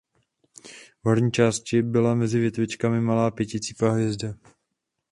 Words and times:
V 1.03 1.05
horní 1.05 1.31
části 1.31 1.81
byla 1.81 2.15
mezi 2.15 2.39
větvičkami 2.39 3.01
malá 3.01 3.31
pěticípá 3.31 3.89
hvězda. 3.91 4.33